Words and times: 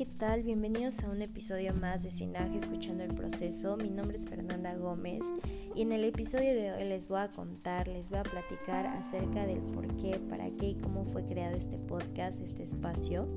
¿qué 0.00 0.06
tal? 0.06 0.42
Bienvenidos 0.42 1.00
a 1.00 1.10
un 1.10 1.20
episodio 1.20 1.74
más 1.74 2.02
de 2.02 2.08
Sinaje 2.08 2.56
Escuchando 2.56 3.04
el 3.04 3.14
Proceso. 3.14 3.76
Mi 3.76 3.90
nombre 3.90 4.16
es 4.16 4.26
Fernanda 4.26 4.74
Gómez 4.74 5.22
y 5.74 5.82
en 5.82 5.92
el 5.92 6.04
episodio 6.04 6.54
de 6.54 6.72
hoy 6.72 6.84
les 6.88 7.08
voy 7.08 7.18
a 7.20 7.28
contar, 7.28 7.86
les 7.86 8.08
voy 8.08 8.20
a 8.20 8.22
platicar 8.22 8.86
acerca 8.86 9.44
del 9.46 9.58
por 9.58 9.86
qué, 9.98 10.18
para 10.30 10.48
qué 10.52 10.68
y 10.68 10.74
cómo 10.76 11.04
fue 11.04 11.26
creado 11.26 11.54
este 11.54 11.76
podcast, 11.76 12.40
este 12.40 12.62
espacio. 12.62 13.28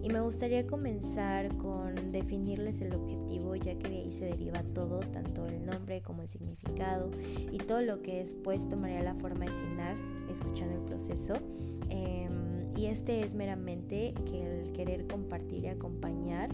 Y 0.00 0.10
me 0.10 0.20
gustaría 0.20 0.64
comenzar 0.64 1.48
con 1.56 2.12
definirles 2.12 2.80
el 2.80 2.94
objetivo, 2.94 3.56
ya 3.56 3.76
que 3.76 3.88
de 3.88 3.96
ahí 3.96 4.12
se 4.12 4.26
deriva 4.26 4.62
todo, 4.74 5.00
tanto 5.00 5.48
el 5.48 5.66
nombre 5.66 6.02
como 6.02 6.22
el 6.22 6.28
significado 6.28 7.10
y 7.50 7.58
todo 7.58 7.82
lo 7.82 8.00
que 8.00 8.20
después 8.20 8.68
tomaría 8.68 9.02
la 9.02 9.16
forma 9.16 9.46
de 9.46 9.54
Sinaj, 9.54 9.98
escuchando 10.30 10.76
el 10.76 10.84
proceso. 10.84 11.34
Em, 11.90 12.51
y 12.76 12.86
este 12.86 13.20
es 13.20 13.34
meramente 13.34 14.14
que 14.30 14.42
el 14.42 14.72
querer 14.72 15.06
compartir 15.06 15.64
y 15.64 15.68
acompañar, 15.68 16.50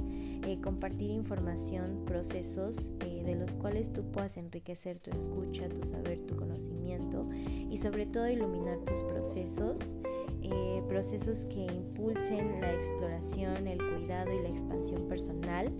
eh, 0.46 0.60
compartir 0.62 1.10
información, 1.10 2.04
procesos 2.04 2.92
eh, 3.06 3.22
de 3.24 3.34
los 3.36 3.52
cuales 3.52 3.92
tú 3.92 4.10
puedas 4.10 4.36
enriquecer 4.36 4.98
tu 4.98 5.10
escucha, 5.10 5.68
tu 5.68 5.86
saber, 5.86 6.18
tu 6.26 6.36
conocimiento 6.36 7.28
y 7.70 7.76
sobre 7.78 8.06
todo 8.06 8.28
iluminar 8.28 8.78
tus 8.84 9.00
procesos, 9.02 9.96
eh, 10.42 10.82
procesos 10.88 11.46
que 11.46 11.60
impulsen 11.60 12.60
la 12.60 12.72
exploración, 12.72 13.66
el 13.66 13.78
cuidado 13.78 14.32
y 14.32 14.42
la 14.42 14.48
expansión 14.48 15.08
personal. 15.08 15.72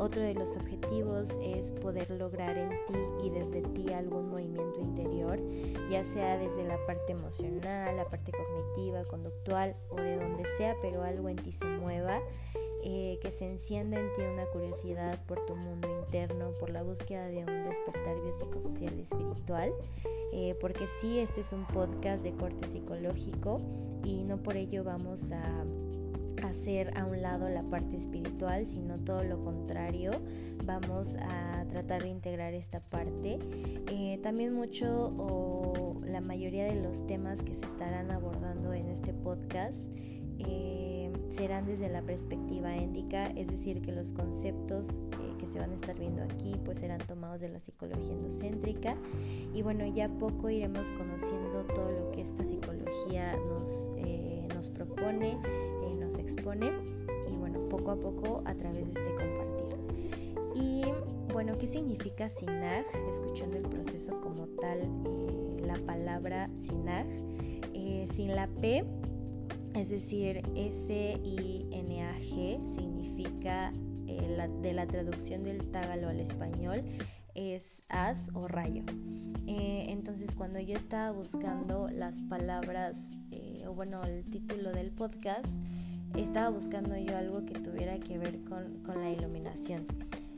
Otro 0.00 0.22
de 0.22 0.32
los 0.32 0.56
objetivos 0.56 1.38
es 1.42 1.72
poder 1.72 2.10
lograr 2.10 2.56
en 2.56 2.70
ti 2.70 3.26
y 3.26 3.28
desde 3.28 3.60
ti 3.60 3.92
algún 3.92 4.30
movimiento 4.30 4.80
interior, 4.80 5.38
ya 5.90 6.06
sea 6.06 6.38
desde 6.38 6.64
la 6.64 6.78
parte 6.86 7.12
emocional, 7.12 7.98
la 7.98 8.06
parte 8.06 8.32
cognitiva, 8.32 9.04
conductual 9.04 9.76
o 9.90 9.96
de 9.96 10.16
donde 10.16 10.46
sea, 10.56 10.74
pero 10.80 11.02
algo 11.02 11.28
en 11.28 11.36
ti 11.36 11.52
se 11.52 11.66
mueva, 11.66 12.18
eh, 12.82 13.18
que 13.20 13.30
se 13.30 13.44
encienda 13.44 14.00
en 14.00 14.06
ti 14.14 14.22
una 14.22 14.46
curiosidad 14.46 15.22
por 15.26 15.44
tu 15.44 15.54
mundo 15.54 15.86
interno, 16.00 16.52
por 16.58 16.70
la 16.70 16.82
búsqueda 16.82 17.26
de 17.26 17.40
un 17.40 17.64
despertar 17.68 18.22
biopsicosocial 18.22 18.98
y 18.98 19.02
espiritual, 19.02 19.70
eh, 20.32 20.56
porque 20.62 20.86
sí, 21.02 21.18
este 21.18 21.42
es 21.42 21.52
un 21.52 21.66
podcast 21.66 22.22
de 22.22 22.32
corte 22.32 22.66
psicológico 22.66 23.58
y 24.02 24.24
no 24.24 24.38
por 24.38 24.56
ello 24.56 24.82
vamos 24.82 25.30
a 25.30 25.66
hacer 26.42 26.96
a 26.98 27.04
un 27.04 27.22
lado 27.22 27.48
la 27.48 27.62
parte 27.62 27.96
espiritual, 27.96 28.66
sino 28.66 28.98
todo 28.98 29.22
lo 29.22 29.42
contrario. 29.42 30.12
Vamos 30.64 31.16
a 31.16 31.64
tratar 31.68 32.02
de 32.02 32.08
integrar 32.08 32.54
esta 32.54 32.80
parte. 32.80 33.38
Eh, 33.88 34.18
también 34.22 34.52
mucho 34.52 35.14
o 35.18 36.00
la 36.04 36.20
mayoría 36.20 36.64
de 36.64 36.80
los 36.80 37.06
temas 37.06 37.42
que 37.42 37.54
se 37.54 37.64
estarán 37.64 38.10
abordando 38.10 38.72
en 38.72 38.88
este 38.88 39.12
podcast 39.12 39.90
eh, 40.38 41.09
serán 41.30 41.66
desde 41.66 41.88
la 41.88 42.02
perspectiva 42.02 42.76
éndica, 42.76 43.28
es 43.28 43.48
decir, 43.48 43.80
que 43.82 43.92
los 43.92 44.12
conceptos 44.12 45.02
eh, 45.12 45.34
que 45.38 45.46
se 45.46 45.58
van 45.58 45.70
a 45.70 45.74
estar 45.74 45.98
viendo 45.98 46.22
aquí 46.22 46.54
pues 46.64 46.78
serán 46.78 47.00
tomados 47.06 47.40
de 47.40 47.48
la 47.48 47.60
psicología 47.60 48.12
endocéntrica 48.12 48.96
y 49.54 49.62
bueno, 49.62 49.86
ya 49.86 50.08
poco 50.08 50.50
iremos 50.50 50.90
conociendo 50.92 51.64
todo 51.74 51.90
lo 51.90 52.10
que 52.10 52.22
esta 52.22 52.44
psicología 52.44 53.36
nos, 53.36 53.92
nos 54.54 54.68
propone 54.68 55.38
se 56.10 56.20
expone 56.20 56.72
y 57.32 57.36
bueno, 57.36 57.60
poco 57.68 57.92
a 57.92 57.96
poco 57.96 58.42
a 58.44 58.54
través 58.54 58.84
de 58.86 58.92
este 58.92 59.14
compartir. 59.14 59.76
Y 60.54 60.82
bueno, 61.32 61.56
¿qué 61.58 61.68
significa 61.68 62.28
SINAG? 62.28 62.84
Escuchando 63.08 63.56
el 63.56 63.64
proceso 63.64 64.20
como 64.20 64.46
tal, 64.60 64.80
eh, 64.80 65.62
la 65.64 65.74
palabra 65.86 66.50
SINAG, 66.56 67.06
eh, 67.72 68.06
sin 68.12 68.34
la 68.34 68.48
P, 68.48 68.84
es 69.74 69.88
decir, 69.88 70.42
S-I-N-A-G, 70.54 71.48
significa 72.74 73.72
eh, 74.06 74.48
de 74.62 74.72
la 74.72 74.86
traducción 74.86 75.44
del 75.44 75.70
tágalo 75.70 76.08
al 76.08 76.20
español, 76.20 76.84
es 77.34 77.82
as 77.88 78.30
o 78.34 78.48
rayo. 78.48 78.82
entonces 79.46 80.34
cuando 80.34 80.58
yo 80.60 80.76
estaba 80.76 81.12
buscando 81.12 81.88
las 81.88 82.20
palabras, 82.20 83.08
o 83.66 83.74
bueno, 83.74 84.02
el 84.02 84.24
título 84.24 84.72
del 84.72 84.90
podcast, 84.90 85.54
estaba 86.16 86.50
buscando 86.50 86.96
yo 86.96 87.16
algo 87.16 87.44
que 87.44 87.54
tuviera 87.54 87.98
que 87.98 88.18
ver 88.18 88.40
con, 88.44 88.82
la 89.00 89.10
iluminación. 89.10 89.86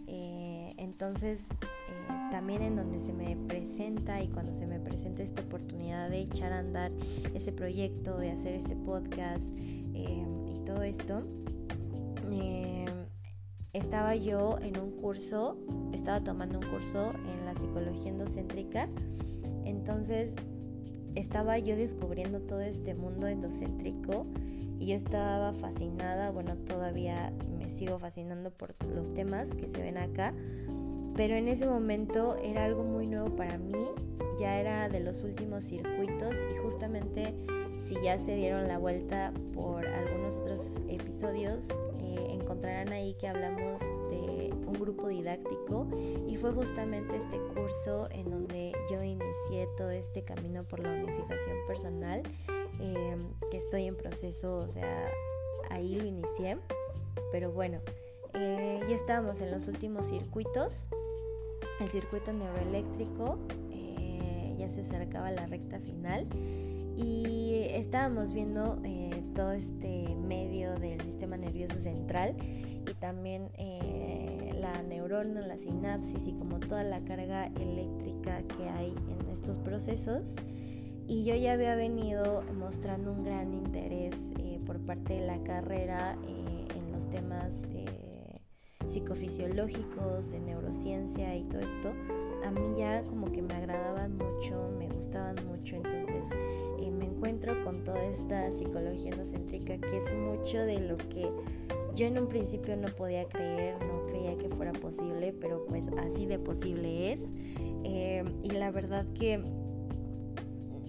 Eh, 0.07 0.42
entonces, 0.77 1.49
eh, 1.51 2.31
también 2.31 2.63
en 2.63 2.77
donde 2.77 3.01
se 3.01 3.13
me 3.13 3.37
presenta 3.49 4.23
y 4.23 4.29
cuando 4.29 4.53
se 4.53 4.67
me 4.67 4.81
presenta 4.81 5.23
esta 5.23 5.43
oportunidad 5.43 6.11
de 6.11 6.21
echar 6.21 6.53
a 6.53 6.59
andar 6.59 6.93
ese 7.35 7.53
proyecto, 7.53 8.19
de 8.19 8.31
hacer 8.31 8.55
este 8.55 8.77
podcast 8.77 9.53
eh, 9.95 10.27
y 10.47 10.65
todo 10.65 10.83
esto, 10.83 11.23
estaba 13.73 14.15
yo 14.15 14.59
en 14.61 14.79
un 14.79 14.91
curso, 14.91 15.57
estaba 15.93 16.23
tomando 16.23 16.59
un 16.59 16.67
curso 16.67 17.13
en 17.13 17.45
la 17.45 17.55
psicología 17.55 18.11
endocéntrica, 18.11 18.89
entonces 19.65 20.35
estaba 21.15 21.59
yo 21.59 21.77
descubriendo 21.77 22.41
todo 22.41 22.61
este 22.61 22.95
mundo 22.95 23.27
endocéntrico 23.27 24.27
y 24.79 24.87
yo 24.87 24.97
estaba 24.97 25.53
fascinada, 25.53 26.31
bueno, 26.31 26.57
todavía 26.57 27.33
me 27.59 27.71
sigo 27.71 27.99
fascinando 27.99 28.51
por 28.51 28.75
los 28.87 29.13
temas 29.15 29.55
que 29.55 29.69
se 29.69 29.81
ven 29.81 29.99
acá, 29.99 30.35
pero 31.15 31.35
en 31.35 31.49
ese 31.49 31.67
momento 31.67 32.37
era 32.37 32.65
algo 32.65 32.85
muy 32.85 33.07
nuevo 33.07 33.35
para 33.37 33.59
mí, 33.59 33.87
ya 34.39 34.59
era 34.59 34.89
de 34.89 35.01
los 35.01 35.23
últimos 35.23 35.65
circuitos 35.65 36.37
y 36.53 36.57
justamente 36.59 37.35
si 37.81 37.95
ya 38.03 38.19
se 38.19 38.35
dieron 38.35 38.69
la 38.69 38.79
vuelta 38.79 39.33
por 39.55 39.87
algunos 39.87 40.39
otros 40.39 40.81
episodios, 40.89 41.69
eh, 42.01 42.29
encontrarán 42.31 42.93
ahí 42.93 43.15
que 43.15 43.29
hablamos 43.29 43.81
de 44.11 44.55
un 44.67 44.75
grupo 44.75 45.09
didáctico 45.09 45.87
y 46.29 46.37
fue 46.37 46.53
justamente 46.53 47.17
este 47.17 47.39
curso 47.55 48.09
en 48.11 48.31
donde 48.31 48.73
yo 48.91 49.03
inicié 49.03 49.69
todo 49.77 49.91
este 49.91 50.23
camino 50.23 50.65
por 50.65 50.81
la 50.81 50.91
unificación 50.93 51.57
personal 51.67 52.23
que 53.51 53.52
estoy 53.73 53.87
en 53.87 53.97
proceso, 53.97 54.59
o 54.59 54.69
sea, 54.69 55.11
ahí 55.71 55.95
lo 55.95 56.05
inicié. 56.05 56.59
Pero 57.31 57.53
bueno, 57.53 57.79
eh, 58.35 58.79
ya 58.87 58.95
estábamos 58.95 59.41
en 59.41 59.51
los 59.51 59.67
últimos 59.67 60.11
circuitos. 60.11 60.89
El 61.81 61.89
circuito 61.89 62.35
neuroeléctrico 62.35 63.39
eh, 63.71 64.55
ya 64.59 64.69
se 64.69 64.83
acercaba 64.83 65.29
a 65.29 65.33
la 65.33 65.47
recta 65.47 65.81
final 65.81 66.27
y 66.99 67.63
estábamos 67.71 68.35
viendo 68.35 68.79
eh, 68.85 69.23
todo 69.35 69.53
este 69.53 70.17
medio 70.17 70.75
del 70.75 71.01
sistema 71.01 71.39
nervioso 71.39 71.77
central 71.77 72.37
y 72.43 72.93
también 73.01 73.49
la 74.61 74.83
neurona, 74.83 75.41
la 75.41 75.57
sinapsis 75.57 76.27
y 76.27 76.35
como 76.35 76.61
toda 76.61 76.85
la 76.85 77.03
carga 77.07 77.47
eléctrica 77.47 78.43
que 78.55 78.69
hay 78.69 78.95
en 79.09 79.31
estos 79.31 79.59
procesos 79.59 80.37
y 81.07 81.25
yo 81.25 81.35
ya 81.35 81.53
había 81.55 81.75
venido 81.75 82.43
mostrando 82.55 83.13
un 83.13 83.25
gran 83.25 83.53
interés 83.53 84.17
eh, 84.39 84.61
por 84.65 84.79
parte 84.79 85.15
de 85.15 85.27
la 85.27 85.43
carrera 85.43 86.17
eh, 86.27 86.69
en 86.77 86.93
los 86.93 87.09
temas 87.11 87.65
eh, 87.71 88.39
psicofisiológicos, 88.87 90.31
de 90.31 90.41
neurociencia 90.41 91.37
y 91.37 91.45
todo 91.45 91.61
esto. 91.61 91.93
A 92.45 92.51
mí 92.51 92.79
ya 92.79 93.03
como 93.05 93.31
que 93.31 93.43
me 93.43 93.55
agradaban 93.55 94.17
mucho, 94.17 94.71
me 94.79 94.89
gustaban 94.89 95.37
mucho, 95.47 95.77
entonces 95.77 96.29
me 96.79 97.05
encuentro 97.05 97.63
con 97.65 97.85
toda 97.85 98.05
esta 98.05 98.51
psicología 98.51 99.11
endocéntrica 99.13 99.79
que 99.79 99.99
es 99.99 100.13
mucho 100.13 100.59
de 100.59 100.81
lo 100.81 100.97
que 100.97 101.31
yo 101.95 102.07
en 102.07 102.19
un 102.19 102.29
principio 102.29 102.77
no 102.77 102.89
podía 102.89 103.29
creer, 103.29 103.77
no 103.87 104.07
creía 104.07 104.37
que 104.37 104.49
fuera 104.49 104.73
posible, 104.73 105.33
pero 105.41 105.65
pues 105.67 105.89
así 105.99 106.27
de 106.27 106.39
posible 106.39 107.13
es. 107.13 107.29
y 107.85 108.51
la 108.51 108.71
verdad 108.71 109.07
que 109.15 109.41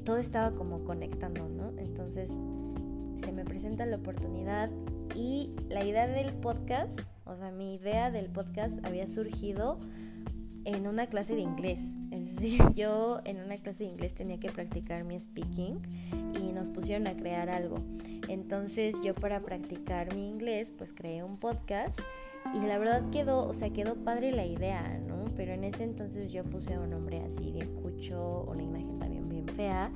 todo 0.04 0.18
estaba 0.18 0.52
como 0.52 0.84
conectando, 0.84 1.48
¿no? 1.50 1.72
Entonces 1.78 2.30
se 3.18 3.32
me 3.32 3.46
presenta 3.46 3.86
la 3.86 3.98
oportunidad 3.98 4.70
y 5.16 5.52
la 5.70 5.86
idea 5.86 6.08
del 6.08 6.34
podcast, 6.34 7.00
o 7.26 7.36
sea, 7.36 7.52
mi 7.52 7.76
idea 7.76 8.12
del 8.12 8.30
podcast 8.30 8.84
había 8.86 9.08
surgido 9.08 9.80
en 10.66 10.88
una 10.88 11.08
clase 11.08 11.36
de 11.36 11.42
inglés. 11.42 11.94
Es 12.12 12.36
decir, 12.36 12.62
yo 12.76 13.22
en 13.26 13.40
una 13.42 13.58
clase 13.58 13.84
de 13.84 13.92
inglés 13.92 14.14
tenía 14.14 14.40
que 14.40 14.50
practicar 14.50 15.04
mi 15.04 15.20
speaking 15.20 15.82
y 16.42 16.52
nos 16.52 16.70
pusieron 16.70 17.08
a 17.08 17.16
crear 17.16 17.50
algo. 17.50 17.78
Entonces 18.28 18.96
yo 19.04 19.14
para 19.14 19.42
practicar 19.42 20.14
mi 20.16 20.30
inglés 20.30 20.72
pues 20.78 20.94
creé 20.94 21.24
un 21.24 21.38
podcast 21.38 22.00
y 22.54 22.60
la 22.60 22.78
verdad 22.78 23.10
quedó, 23.10 23.48
o 23.48 23.54
sea, 23.54 23.70
quedó 23.72 23.96
padre 23.96 24.32
la 24.32 24.46
idea, 24.46 25.00
¿no? 25.08 25.23
Pero 25.36 25.54
en 25.54 25.64
ese 25.64 25.84
entonces 25.84 26.32
yo 26.32 26.44
puse 26.44 26.78
un 26.78 26.90
nombre 26.90 27.22
así 27.22 27.52
bien 27.52 27.74
cucho, 27.76 28.46
una 28.50 28.64
imagen 28.64 29.00
también 29.00 29.24
fea, 29.56 29.92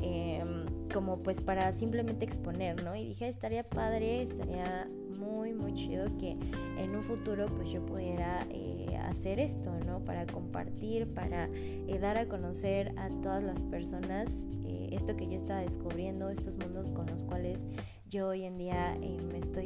em, 0.00 0.88
como 0.92 1.22
pues 1.22 1.40
para 1.40 1.72
simplemente 1.72 2.24
exponer, 2.24 2.82
¿no? 2.82 2.94
Y 2.94 3.04
dije, 3.04 3.28
estaría 3.28 3.68
padre, 3.68 4.22
estaría 4.22 4.88
muy, 5.18 5.52
muy 5.52 5.74
chido 5.74 6.06
que 6.18 6.36
en 6.78 6.94
un 6.96 7.02
futuro 7.02 7.46
pues 7.46 7.70
yo 7.70 7.84
pudiera 7.84 8.46
eh, 8.50 8.96
hacer 9.04 9.40
esto, 9.40 9.72
¿no? 9.86 10.04
Para 10.04 10.26
compartir, 10.26 11.12
para 11.12 11.48
eh, 11.52 11.98
dar 12.00 12.16
a 12.16 12.26
conocer 12.28 12.92
a 12.96 13.08
todas 13.20 13.42
las 13.42 13.64
personas 13.64 14.46
eh, 14.64 14.90
esto 14.92 15.16
que 15.16 15.26
yo 15.26 15.36
estaba 15.36 15.60
descubriendo, 15.60 16.30
estos 16.30 16.56
mundos 16.56 16.90
con 16.90 17.06
los 17.06 17.24
cuales 17.24 17.66
yo 18.08 18.28
hoy 18.28 18.44
en 18.44 18.56
día 18.56 18.96
me 19.30 19.38
estoy 19.38 19.64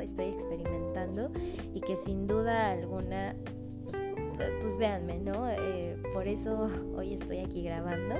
estoy 0.00 0.26
experimentando 0.26 1.30
y 1.72 1.80
que 1.80 1.96
sin 1.96 2.26
duda 2.26 2.72
alguna, 2.72 3.36
pues, 3.84 4.00
pues 4.60 4.76
véanme, 4.76 5.18
¿no? 5.18 5.48
Eh, 5.48 5.96
por 6.12 6.26
eso 6.26 6.68
hoy 6.96 7.14
estoy 7.14 7.38
aquí 7.38 7.62
grabando. 7.62 8.16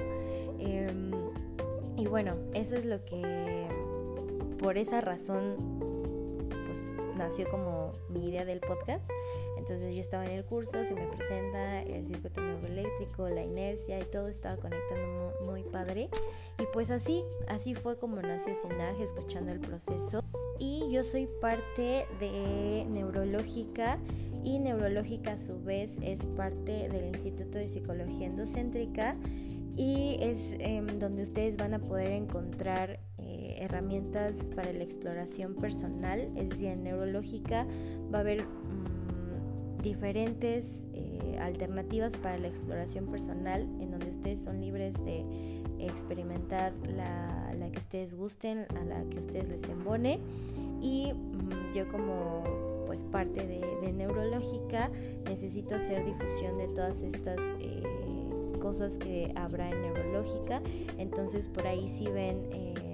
Em, 0.59 1.11
y 1.97 2.07
bueno, 2.07 2.35
eso 2.55 2.77
es 2.77 2.87
lo 2.87 3.05
que, 3.05 3.67
por 4.59 4.79
esa 4.79 5.01
razón, 5.01 5.76
nació 7.17 7.49
como 7.51 7.93
mi 8.09 8.29
idea 8.29 8.45
del 8.45 8.61
podcast. 8.61 9.11
Entonces 9.57 9.95
yo 9.95 10.01
estaba 10.01 10.25
en 10.27 10.33
el 10.33 10.45
curso, 10.45 10.85
se 10.85 10.95
me 10.95 11.07
presenta 11.07 11.83
el 11.83 12.07
circuito 12.07 12.41
neuroeléctrico, 12.41 13.29
la 13.29 13.43
inercia 13.43 13.99
y 13.99 14.05
todo 14.05 14.29
estaba 14.29 14.57
conectando 14.57 15.33
muy, 15.45 15.63
padre. 15.65 16.09
Y 16.59 16.65
pues 16.73 16.91
así, 16.91 17.25
así 17.49 17.75
fue 17.75 17.99
como 17.99 18.21
nació 18.21 18.55
Sinaj, 18.55 19.01
escuchando 19.01 19.53
el 19.53 19.61
proceso. 19.61 20.23
Y 20.59 20.91
yo 20.91 21.05
soy 21.05 21.29
parte 21.41 22.07
de 22.21 22.87
Neurológica 22.89 23.99
y 24.45 24.59
Neurológica 24.59 25.33
a 25.33 25.39
su 25.39 25.61
vez 25.63 25.99
es 26.03 26.25
parte 26.25 26.89
del 26.89 27.07
Instituto 27.09 27.59
de 27.59 27.69
Psicología 27.69 28.27
Endocéntrica 28.27 29.17
y 29.77 30.17
es 30.21 30.55
em, 30.59 30.87
donde 30.99 31.23
ustedes 31.23 31.57
van 31.57 31.75
a 31.75 31.79
poder 31.79 32.13
encontrar 32.13 32.91
eh, 32.93 33.06
herramientas 33.67 34.51
para 34.55 34.73
la 34.73 34.83
exploración 34.83 35.55
personal, 35.55 36.31
es 36.37 36.49
decir, 36.49 36.69
en 36.69 36.83
neurológica 36.83 37.67
va 38.13 38.19
a 38.19 38.21
haber 38.23 38.45
diferentes 39.83 40.85
eh, 40.95 41.39
alternativas 41.41 42.17
para 42.17 42.39
la 42.39 42.49
exploración 42.49 43.07
personal 43.07 43.63
en 43.81 43.93
donde 43.93 44.11
ustedes 44.11 44.41
son 44.41 44.61
libres 44.61 45.05
de 45.05 45.25
experimentar 45.79 46.73
la, 46.89 47.55
la 47.55 47.71
que 47.71 47.79
ustedes 47.79 48.15
gusten, 48.15 48.67
a 48.77 48.85
la 48.85 49.05
que 49.11 49.19
ustedes 49.19 49.49
les 49.49 49.69
embone. 49.69 50.19
Y 50.81 51.13
mm, 51.13 51.75
yo 51.75 51.89
como 51.89 52.43
pues 52.87 53.05
parte 53.05 53.47
de, 53.47 53.93
neurológica 53.93 54.91
necesito 55.25 55.77
hacer 55.77 56.05
difusión 56.05 56.59
de 56.59 56.67
todas 56.69 57.03
estas 57.03 57.41
eh, 57.61 57.83
cosas 58.61 58.99
que 58.99 59.33
habrá 59.37 59.71
en 59.71 59.83
neurológica. 59.83 60.61
Entonces 60.99 61.49
por 61.49 61.67
ahí 61.67 61.89
si 61.89 62.07
ven 62.07 62.49
eh, 62.51 62.75
de 62.75 62.86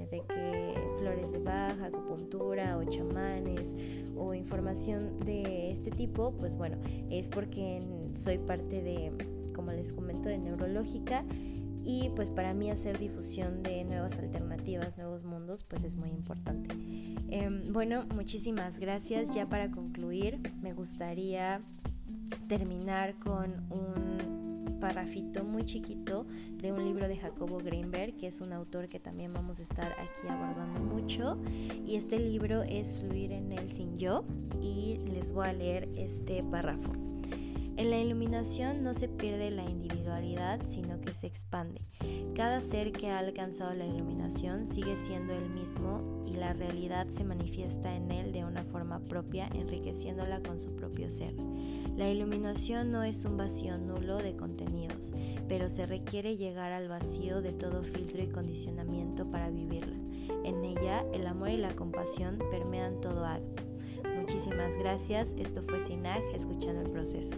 flores 1.02 1.32
de 1.32 1.38
baja, 1.40 1.86
acupuntura 1.86 2.78
o 2.78 2.84
chamanes 2.84 3.74
o 4.16 4.34
información 4.34 5.18
de 5.20 5.72
este 5.72 5.90
tipo, 5.90 6.32
pues 6.38 6.56
bueno, 6.56 6.76
es 7.10 7.26
porque 7.26 7.80
soy 8.14 8.38
parte 8.38 8.80
de, 8.82 9.12
como 9.52 9.72
les 9.72 9.92
comento, 9.92 10.28
de 10.28 10.38
neurológica 10.38 11.24
y 11.84 12.10
pues 12.14 12.30
para 12.30 12.54
mí 12.54 12.70
hacer 12.70 13.00
difusión 13.00 13.64
de 13.64 13.82
nuevas 13.82 14.16
alternativas, 14.20 14.96
nuevos 14.96 15.24
mundos, 15.24 15.64
pues 15.64 15.82
es 15.82 15.96
muy 15.96 16.10
importante. 16.10 16.72
Em, 17.28 17.72
bueno, 17.72 18.04
muchísimas 18.14 18.78
gracias. 18.78 19.34
Ya 19.34 19.48
para 19.48 19.72
concluir, 19.72 20.38
me 20.62 20.72
gustaría 20.72 21.62
terminar 22.46 23.18
con 23.18 23.66
un 23.70 24.41
parrafito 24.82 25.44
muy 25.44 25.64
chiquito 25.64 26.26
de 26.60 26.72
un 26.72 26.84
libro 26.84 27.06
de 27.06 27.16
Jacobo 27.16 27.58
Greenberg, 27.58 28.16
que 28.16 28.26
es 28.26 28.40
un 28.40 28.52
autor 28.52 28.88
que 28.88 28.98
también 28.98 29.32
vamos 29.32 29.60
a 29.60 29.62
estar 29.62 29.92
aquí 29.92 30.26
abordando 30.28 30.80
mucho. 30.80 31.38
Y 31.86 31.94
este 31.94 32.18
libro 32.18 32.64
es 32.64 32.98
Fluir 32.98 33.30
en 33.30 33.52
el 33.52 33.70
sin 33.70 33.96
yo 33.96 34.24
y 34.60 34.98
les 35.06 35.30
voy 35.30 35.46
a 35.46 35.52
leer 35.52 35.88
este 35.94 36.42
párrafo. 36.42 37.11
En 37.76 37.90
la 37.90 37.98
iluminación 37.98 38.84
no 38.84 38.92
se 38.92 39.08
pierde 39.08 39.50
la 39.50 39.64
individualidad, 39.64 40.60
sino 40.66 41.00
que 41.00 41.14
se 41.14 41.26
expande. 41.26 41.80
Cada 42.34 42.60
ser 42.60 42.92
que 42.92 43.10
ha 43.10 43.18
alcanzado 43.18 43.72
la 43.74 43.86
iluminación 43.86 44.66
sigue 44.66 44.96
siendo 44.96 45.32
el 45.32 45.48
mismo 45.48 46.22
y 46.26 46.34
la 46.34 46.52
realidad 46.52 47.08
se 47.08 47.24
manifiesta 47.24 47.94
en 47.94 48.10
él 48.10 48.32
de 48.32 48.44
una 48.44 48.62
forma 48.64 49.00
propia, 49.00 49.48
enriqueciéndola 49.54 50.42
con 50.42 50.58
su 50.58 50.76
propio 50.76 51.10
ser. 51.10 51.34
La 51.96 52.10
iluminación 52.10 52.90
no 52.90 53.04
es 53.04 53.24
un 53.24 53.38
vacío 53.38 53.78
nulo 53.78 54.18
de 54.18 54.36
contenidos, 54.36 55.14
pero 55.48 55.70
se 55.70 55.86
requiere 55.86 56.36
llegar 56.36 56.72
al 56.72 56.88
vacío 56.88 57.40
de 57.40 57.52
todo 57.52 57.82
filtro 57.82 58.22
y 58.22 58.28
condicionamiento 58.28 59.30
para 59.30 59.50
vivirla. 59.50 59.96
En 60.44 60.64
ella, 60.64 61.04
el 61.12 61.26
amor 61.26 61.50
y 61.50 61.56
la 61.56 61.74
compasión 61.74 62.38
permean 62.50 63.00
todo 63.00 63.24
acto. 63.24 63.62
Muchísimas 64.18 64.76
gracias. 64.76 65.34
Esto 65.38 65.62
fue 65.62 65.80
Sinag, 65.80 66.22
escuchando 66.34 66.82
el 66.82 66.90
proceso. 66.90 67.36